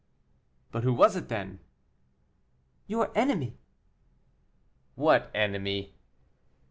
[0.71, 1.59] "But who was it then?"
[2.87, 3.59] "Your enemy."
[4.95, 5.93] "What enemy?"